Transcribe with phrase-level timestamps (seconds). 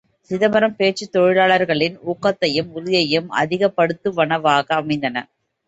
[0.29, 5.17] சிதம்பரம் பேச்சு தொழிலாளர்களின் ஊக்கத்தையும் உறுதியையும் அதிகப்படுத்துவனவாக அமைந்தன!